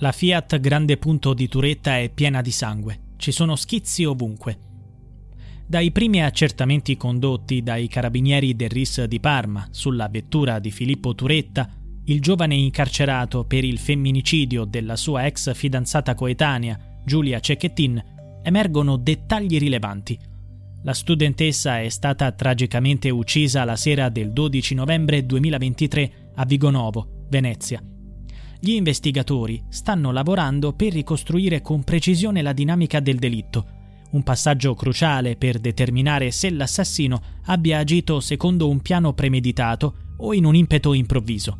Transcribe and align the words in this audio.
La 0.00 0.12
Fiat 0.12 0.60
Grande 0.60 0.98
Punto 0.98 1.32
di 1.32 1.48
Turetta 1.48 1.98
è 1.98 2.10
piena 2.10 2.42
di 2.42 2.50
sangue. 2.50 3.14
Ci 3.16 3.32
sono 3.32 3.56
schizzi 3.56 4.04
ovunque. 4.04 4.58
Dai 5.66 5.90
primi 5.90 6.22
accertamenti 6.22 6.98
condotti 6.98 7.62
dai 7.62 7.88
carabinieri 7.88 8.54
del 8.54 8.68
RIS 8.68 9.04
di 9.04 9.18
Parma 9.20 9.66
sulla 9.70 10.08
vettura 10.08 10.58
di 10.58 10.70
Filippo 10.70 11.14
Turetta, 11.14 11.70
il 12.04 12.20
giovane 12.20 12.54
incarcerato 12.54 13.44
per 13.44 13.64
il 13.64 13.78
femminicidio 13.78 14.66
della 14.66 14.96
sua 14.96 15.24
ex 15.24 15.54
fidanzata 15.54 16.14
coetanea, 16.14 16.78
Giulia 17.02 17.40
Cecchettin, 17.40 18.40
emergono 18.42 18.98
dettagli 18.98 19.58
rilevanti. 19.58 20.18
La 20.82 20.92
studentessa 20.92 21.80
è 21.80 21.88
stata 21.88 22.30
tragicamente 22.32 23.08
uccisa 23.08 23.64
la 23.64 23.76
sera 23.76 24.10
del 24.10 24.34
12 24.34 24.74
novembre 24.74 25.24
2023 25.24 26.32
a 26.34 26.44
Vigonovo, 26.44 27.24
Venezia 27.30 27.82
gli 28.60 28.70
investigatori 28.70 29.62
stanno 29.68 30.10
lavorando 30.10 30.72
per 30.72 30.92
ricostruire 30.92 31.60
con 31.60 31.84
precisione 31.84 32.42
la 32.42 32.52
dinamica 32.52 33.00
del 33.00 33.16
delitto, 33.16 33.74
un 34.10 34.22
passaggio 34.22 34.74
cruciale 34.74 35.36
per 35.36 35.58
determinare 35.58 36.30
se 36.30 36.50
l'assassino 36.50 37.20
abbia 37.46 37.78
agito 37.78 38.20
secondo 38.20 38.68
un 38.68 38.80
piano 38.80 39.12
premeditato 39.12 39.94
o 40.18 40.32
in 40.32 40.44
un 40.44 40.54
impeto 40.54 40.94
improvviso. 40.94 41.58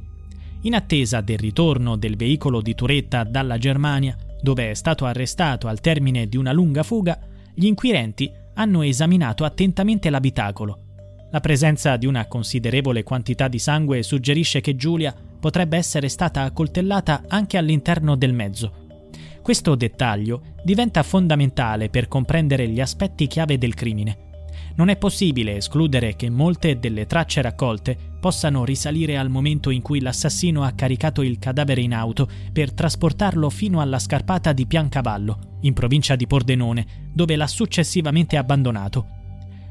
In 0.62 0.75
attesa 0.75 1.21
del 1.21 1.39
ritorno 1.39 1.97
del 1.97 2.17
veicolo 2.17 2.61
di 2.61 2.75
Turetta 2.75 3.25
dalla 3.25 3.59
Germania, 3.59 4.17
dove 4.41 4.71
è 4.71 4.75
stato 4.75 5.05
arrestato 5.05 5.69
al 5.69 5.81
termine 5.81 6.28
di 6.28 6.37
una 6.37 6.53
lunga 6.53 6.83
fuga, 6.83 7.19
gli 7.55 7.67
inquirenti 7.67 8.31
hanno 8.55 8.83
esaminato 8.83 9.45
attentamente 9.45 10.09
l'abitacolo. 10.09 10.81
La 11.31 11.41
presenza 11.41 11.97
di 11.97 12.06
una 12.06 12.27
considerevole 12.27 13.03
quantità 13.03 13.49
di 13.49 13.59
sangue 13.59 14.03
suggerisce 14.03 14.61
che 14.61 14.77
Giulia 14.77 15.15
potrebbe 15.47 15.77
essere 15.77 16.09
stata 16.09 16.43
accoltellata 16.43 17.23
anche 17.29 17.57
all'interno 17.57 18.17
del 18.17 18.33
mezzo. 18.33 18.73
Questo 19.43 19.77
dettaglio 19.77 20.43
diventa 20.65 21.05
fondamentale 21.05 21.89
per 21.89 22.09
comprendere 22.09 22.67
gli 22.67 22.81
aspetti 22.81 23.29
chiave 23.29 23.57
del 23.57 23.75
crimine. 23.75 24.19
Non 24.75 24.89
è 24.89 24.97
possibile 24.97 25.55
escludere 25.55 26.17
che 26.17 26.29
molte 26.31 26.81
delle 26.81 27.07
tracce 27.07 27.43
raccolte 27.43 27.97
possano 28.19 28.65
risalire 28.65 29.17
al 29.17 29.31
momento 29.31 29.71
in 29.71 29.83
cui 29.83 30.01
l'assassino 30.01 30.65
ha 30.65 30.73
caricato 30.73 31.23
il 31.23 31.39
cadavere 31.39 31.81
in 31.81 31.95
auto 31.95 32.29
per 32.53 32.73
trasportarlo 32.73 33.49
fino 33.49 33.81
alla 33.81 34.01
scarpata 34.01 34.53
di 34.53 34.67
Piancavallo, 34.67 35.59
in 35.61 35.75
provincia 35.75 36.17
di 36.17 36.27
Pordenone, 36.27 36.87
dove 37.13 37.37
l'ha 37.37 37.47
successivamente 37.47 38.37
abbandonato. 38.37 39.07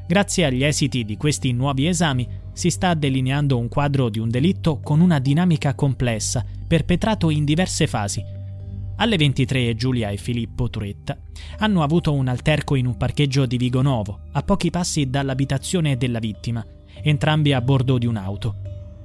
Grazie 0.08 0.46
agli 0.46 0.64
esiti 0.64 1.04
di 1.04 1.18
questi 1.18 1.52
nuovi 1.52 1.86
esami 1.86 2.26
si 2.56 2.70
sta 2.70 2.94
delineando 2.94 3.58
un 3.58 3.68
quadro 3.68 4.08
di 4.08 4.18
un 4.18 4.30
delitto 4.30 4.80
con 4.80 5.02
una 5.02 5.20
dinamica 5.20 5.76
complessa, 5.76 6.46
perpetrato 6.66 7.30
in 7.30 7.44
diverse 7.44 7.86
fasi. 7.86 8.24
Alle 8.96 9.18
23 9.18 9.76
Giulia 9.76 10.10
e 10.10 10.16
Filippo 10.16 10.70
Turetta 10.70 11.18
hanno 11.58 11.84
avuto 11.84 12.14
un 12.14 12.30
alterco 12.30 12.76
in 12.76 12.86
un 12.86 12.96
parcheggio 12.96 13.46
di 13.46 13.58
Vigo 13.58 13.82
Novo, 13.82 14.20
a 14.32 14.42
pochi 14.42 14.70
passi 14.70 15.10
dall'abitazione 15.10 15.98
della 15.98 16.20
vittima, 16.20 16.66
entrambi 17.04 17.52
a 17.52 17.60
bordo 17.60 17.98
di 17.98 18.06
un'auto. 18.06 18.56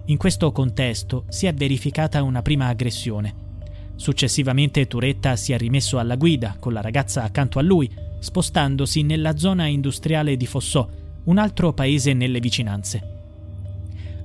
In 0.06 0.16
questo 0.16 0.52
contesto 0.52 1.24
si 1.28 1.46
è 1.46 1.52
verificata 1.52 2.22
una 2.22 2.42
prima 2.42 2.68
aggressione. 2.68 3.48
Successivamente 3.96 4.86
Turetta 4.86 5.34
si 5.34 5.52
è 5.52 5.58
rimesso 5.58 5.98
alla 5.98 6.14
guida 6.14 6.56
con 6.60 6.72
la 6.72 6.80
ragazza 6.80 7.24
accanto 7.24 7.58
a 7.58 7.62
lui, 7.62 7.90
spostandosi 8.20 9.02
nella 9.02 9.36
zona 9.36 9.66
industriale 9.66 10.36
di 10.36 10.46
Fossò, 10.46 10.88
un 11.24 11.36
altro 11.36 11.72
paese 11.72 12.12
nelle 12.12 12.38
vicinanze. 12.38 13.18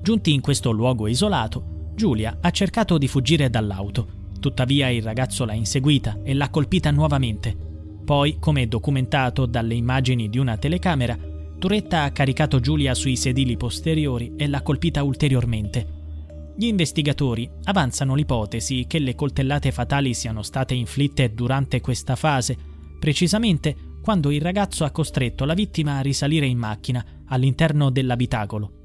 Giunti 0.06 0.32
in 0.32 0.40
questo 0.40 0.70
luogo 0.70 1.08
isolato, 1.08 1.90
Giulia 1.96 2.38
ha 2.40 2.52
cercato 2.52 2.96
di 2.96 3.08
fuggire 3.08 3.50
dall'auto. 3.50 4.28
Tuttavia 4.38 4.88
il 4.88 5.02
ragazzo 5.02 5.44
l'ha 5.44 5.52
inseguita 5.52 6.20
e 6.22 6.32
l'ha 6.32 6.48
colpita 6.48 6.92
nuovamente. 6.92 7.56
Poi, 8.04 8.36
come 8.38 8.68
documentato 8.68 9.46
dalle 9.46 9.74
immagini 9.74 10.28
di 10.28 10.38
una 10.38 10.58
telecamera, 10.58 11.18
Turetta 11.58 12.04
ha 12.04 12.12
caricato 12.12 12.60
Giulia 12.60 12.94
sui 12.94 13.16
sedili 13.16 13.56
posteriori 13.56 14.34
e 14.36 14.46
l'ha 14.46 14.62
colpita 14.62 15.02
ulteriormente. 15.02 16.54
Gli 16.56 16.66
investigatori 16.66 17.50
avanzano 17.64 18.14
l'ipotesi 18.14 18.84
che 18.86 19.00
le 19.00 19.16
coltellate 19.16 19.72
fatali 19.72 20.14
siano 20.14 20.42
state 20.42 20.74
inflitte 20.74 21.34
durante 21.34 21.80
questa 21.80 22.14
fase, 22.14 22.56
precisamente 23.00 23.74
quando 24.00 24.30
il 24.30 24.40
ragazzo 24.40 24.84
ha 24.84 24.92
costretto 24.92 25.44
la 25.44 25.54
vittima 25.54 25.96
a 25.96 26.02
risalire 26.02 26.46
in 26.46 26.58
macchina 26.58 27.04
all'interno 27.26 27.90
dell'abitacolo. 27.90 28.84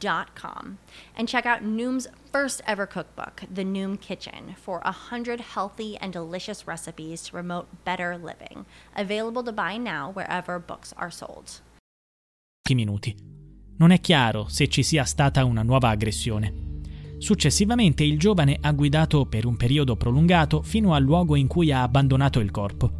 noom.com 0.00 0.78
and 1.16 1.28
check 1.28 1.46
out 1.46 1.62
Noom's 1.62 2.08
first 2.30 2.62
ever 2.66 2.86
cookbook, 2.86 3.42
The 3.52 3.64
Noom 3.64 3.98
Kitchen, 4.00 4.54
for 4.56 4.80
100 4.84 5.40
healthy 5.40 5.96
and 6.00 6.12
delicious 6.12 6.66
recipes 6.66 7.22
to 7.22 7.32
promote 7.32 7.66
better 7.84 8.16
living. 8.16 8.66
Available 8.96 9.42
to 9.42 9.52
buy 9.52 9.76
now 9.76 10.10
wherever 10.12 10.58
books 10.58 10.92
are 10.96 11.10
sold. 11.10 11.60
Minuti. 12.70 13.14
Non 13.76 13.90
è 13.90 14.00
chiaro 14.00 14.46
se 14.48 14.68
ci 14.68 14.82
sia 14.82 15.04
stata 15.04 15.44
una 15.44 15.62
nuova 15.62 15.90
aggressione. 15.90 16.72
Successivamente 17.18 18.04
il 18.04 18.18
giovane 18.18 18.58
ha 18.60 18.72
guidato 18.72 19.26
per 19.26 19.46
un 19.46 19.56
periodo 19.56 19.96
prolungato 19.96 20.62
fino 20.62 20.94
al 20.94 21.02
luogo 21.02 21.36
in 21.36 21.46
cui 21.46 21.72
ha 21.72 21.82
abbandonato 21.82 22.40
il 22.40 22.50
corpo. 22.50 22.90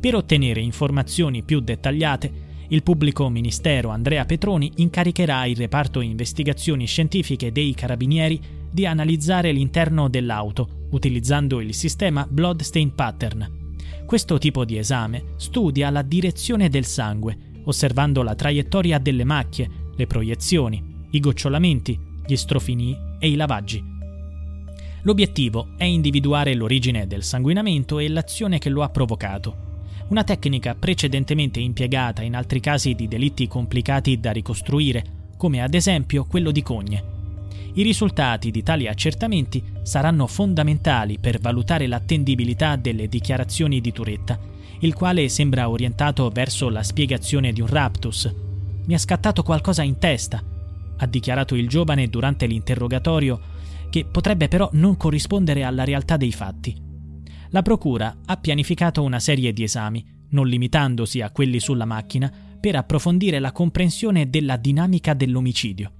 Per 0.00 0.14
ottenere 0.14 0.60
informazioni 0.60 1.42
più 1.42 1.60
dettagliate, 1.60 2.48
il 2.72 2.84
pubblico 2.84 3.28
ministero 3.28 3.88
Andrea 3.88 4.24
Petroni 4.24 4.70
incaricherà 4.76 5.44
il 5.44 5.56
reparto 5.56 6.00
investigazioni 6.00 6.86
scientifiche 6.86 7.50
dei 7.50 7.74
carabinieri 7.74 8.40
di 8.70 8.86
analizzare 8.86 9.50
l'interno 9.50 10.08
dell'auto 10.08 10.86
utilizzando 10.90 11.60
il 11.60 11.74
sistema 11.74 12.26
Bloodstain 12.28 12.94
Pattern. 12.94 13.58
Questo 14.06 14.38
tipo 14.38 14.64
di 14.64 14.78
esame 14.78 15.34
studia 15.36 15.90
la 15.90 16.02
direzione 16.02 16.68
del 16.68 16.84
sangue, 16.84 17.36
osservando 17.64 18.22
la 18.22 18.36
traiettoria 18.36 18.98
delle 18.98 19.24
macchie, 19.24 19.68
le 19.96 20.06
proiezioni, 20.06 20.82
i 21.10 21.20
gocciolamenti, 21.20 21.98
gli 22.24 22.36
strofinii 22.36 22.96
e 23.18 23.30
i 23.30 23.34
lavaggi. 23.34 23.82
L'obiettivo 25.02 25.70
è 25.76 25.84
individuare 25.84 26.54
l'origine 26.54 27.08
del 27.08 27.24
sanguinamento 27.24 27.98
e 27.98 28.08
l'azione 28.08 28.58
che 28.58 28.68
lo 28.68 28.82
ha 28.82 28.90
provocato 28.90 29.69
una 30.10 30.24
tecnica 30.24 30.74
precedentemente 30.74 31.60
impiegata 31.60 32.22
in 32.22 32.34
altri 32.34 32.60
casi 32.60 32.94
di 32.94 33.06
delitti 33.06 33.46
complicati 33.46 34.18
da 34.18 34.32
ricostruire, 34.32 35.04
come 35.36 35.62
ad 35.62 35.72
esempio 35.74 36.24
quello 36.24 36.50
di 36.50 36.62
Cogne. 36.62 37.04
I 37.74 37.82
risultati 37.82 38.50
di 38.50 38.64
tali 38.64 38.88
accertamenti 38.88 39.62
saranno 39.82 40.26
fondamentali 40.26 41.18
per 41.18 41.38
valutare 41.38 41.86
l'attendibilità 41.86 42.74
delle 42.74 43.06
dichiarazioni 43.06 43.80
di 43.80 43.92
Turetta, 43.92 44.38
il 44.80 44.94
quale 44.94 45.28
sembra 45.28 45.68
orientato 45.68 46.28
verso 46.30 46.68
la 46.68 46.82
spiegazione 46.82 47.52
di 47.52 47.60
un 47.60 47.68
raptus. 47.68 48.32
mi 48.86 48.94
è 48.94 48.98
scattato 48.98 49.44
qualcosa 49.44 49.84
in 49.84 49.98
testa, 49.98 50.42
ha 50.96 51.06
dichiarato 51.06 51.54
il 51.54 51.68
giovane 51.68 52.08
durante 52.08 52.46
l'interrogatorio, 52.46 53.40
che 53.88 54.04
potrebbe 54.04 54.48
però 54.48 54.68
non 54.72 54.96
corrispondere 54.96 55.62
alla 55.62 55.84
realtà 55.84 56.16
dei 56.16 56.32
fatti. 56.32 56.89
La 57.52 57.62
Procura 57.62 58.18
ha 58.26 58.36
pianificato 58.36 59.02
una 59.02 59.18
serie 59.18 59.52
di 59.52 59.64
esami, 59.64 60.04
non 60.30 60.46
limitandosi 60.46 61.20
a 61.20 61.30
quelli 61.30 61.58
sulla 61.58 61.84
macchina, 61.84 62.32
per 62.60 62.76
approfondire 62.76 63.40
la 63.40 63.50
comprensione 63.50 64.30
della 64.30 64.56
dinamica 64.56 65.14
dell'omicidio. 65.14 65.90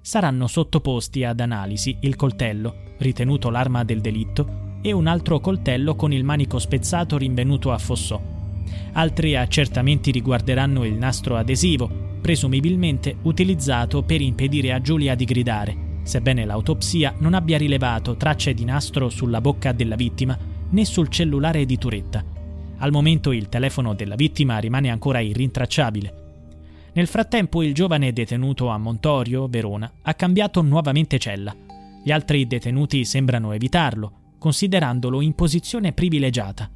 Saranno 0.00 0.46
sottoposti 0.46 1.24
ad 1.24 1.40
analisi 1.40 1.96
il 2.02 2.14
coltello, 2.14 2.94
ritenuto 2.98 3.50
l'arma 3.50 3.82
del 3.82 4.00
delitto, 4.00 4.78
e 4.80 4.92
un 4.92 5.08
altro 5.08 5.40
coltello 5.40 5.96
con 5.96 6.12
il 6.12 6.22
manico 6.22 6.60
spezzato 6.60 7.18
rinvenuto 7.18 7.72
a 7.72 7.78
Fossò. 7.78 8.20
Altri 8.92 9.34
accertamenti 9.34 10.12
riguarderanno 10.12 10.84
il 10.84 10.94
nastro 10.94 11.36
adesivo, 11.36 11.90
presumibilmente 12.20 13.16
utilizzato 13.22 14.02
per 14.02 14.20
impedire 14.20 14.72
a 14.72 14.80
Giulia 14.80 15.16
di 15.16 15.24
gridare, 15.24 15.76
sebbene 16.04 16.44
l'autopsia 16.44 17.14
non 17.18 17.34
abbia 17.34 17.58
rilevato 17.58 18.16
tracce 18.16 18.54
di 18.54 18.64
nastro 18.64 19.08
sulla 19.08 19.40
bocca 19.40 19.72
della 19.72 19.96
vittima 19.96 20.51
né 20.72 20.84
sul 20.84 21.08
cellulare 21.08 21.64
di 21.64 21.78
Turetta. 21.78 22.22
Al 22.78 22.90
momento 22.90 23.32
il 23.32 23.48
telefono 23.48 23.94
della 23.94 24.16
vittima 24.16 24.58
rimane 24.58 24.90
ancora 24.90 25.20
irrintracciabile. 25.20 26.20
Nel 26.94 27.06
frattempo 27.06 27.62
il 27.62 27.72
giovane 27.72 28.12
detenuto 28.12 28.68
a 28.68 28.76
Montorio, 28.76 29.46
Verona, 29.46 29.90
ha 30.02 30.14
cambiato 30.14 30.60
nuovamente 30.60 31.18
cella. 31.18 31.54
Gli 32.04 32.10
altri 32.10 32.46
detenuti 32.46 33.04
sembrano 33.04 33.52
evitarlo, 33.52 34.34
considerandolo 34.38 35.20
in 35.20 35.34
posizione 35.34 35.92
privilegiata. 35.92 36.68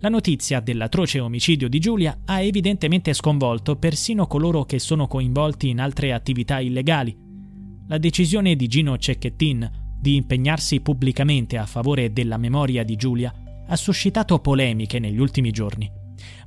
La 0.00 0.08
notizia 0.08 0.60
dell'atroce 0.60 1.20
omicidio 1.20 1.68
di 1.68 1.78
Giulia 1.78 2.18
ha 2.26 2.40
evidentemente 2.42 3.14
sconvolto 3.14 3.76
persino 3.76 4.26
coloro 4.26 4.64
che 4.64 4.78
sono 4.78 5.06
coinvolti 5.06 5.68
in 5.68 5.80
altre 5.80 6.12
attività 6.12 6.60
illegali. 6.60 7.16
La 7.86 7.96
decisione 7.98 8.56
di 8.56 8.66
Gino 8.66 8.98
Cecchettin 8.98 9.70
di 9.98 10.16
impegnarsi 10.16 10.80
pubblicamente 10.80 11.56
a 11.56 11.66
favore 11.66 12.12
della 12.12 12.36
memoria 12.36 12.84
di 12.84 12.96
Giulia 12.96 13.32
ha 13.68 13.76
suscitato 13.76 14.38
polemiche 14.38 14.98
negli 14.98 15.18
ultimi 15.18 15.50
giorni. 15.50 15.90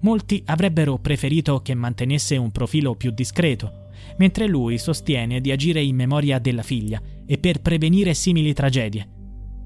Molti 0.01 0.41
avrebbero 0.45 0.97
preferito 0.97 1.61
che 1.61 1.73
mantenesse 1.73 2.37
un 2.37 2.51
profilo 2.51 2.95
più 2.95 3.11
discreto, 3.11 3.87
mentre 4.17 4.47
lui 4.47 4.77
sostiene 4.77 5.41
di 5.41 5.51
agire 5.51 5.81
in 5.81 5.95
memoria 5.95 6.39
della 6.39 6.63
figlia 6.63 7.01
e 7.25 7.37
per 7.37 7.61
prevenire 7.61 8.13
simili 8.13 8.53
tragedie. 8.53 9.07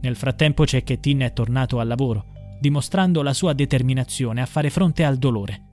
Nel 0.02 0.16
frattempo 0.16 0.66
Cecchettin 0.66 1.20
è 1.20 1.34
tornato 1.34 1.80
al 1.80 1.88
lavoro 1.88 2.32
dimostrando 2.64 3.22
la 3.24 3.34
sua 3.34 3.52
determinazione 3.52 4.42
a 4.42 4.46
fare 4.46 4.70
fronte 4.70 5.04
al 5.04 5.18
dolore. 5.18 5.73